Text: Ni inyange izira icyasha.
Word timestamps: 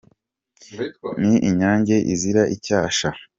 Ni 1.21 1.35
inyange 1.49 1.95
izira 2.13 2.43
icyasha. 2.55 3.09